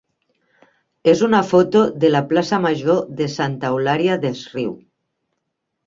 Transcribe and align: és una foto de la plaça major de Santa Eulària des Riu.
és 1.13 1.21
una 1.27 1.41
foto 1.51 1.83
de 2.05 2.11
la 2.15 2.23
plaça 2.33 2.61
major 2.65 3.05
de 3.23 3.31
Santa 3.37 3.73
Eulària 3.77 4.21
des 4.29 4.47
Riu. 4.57 4.77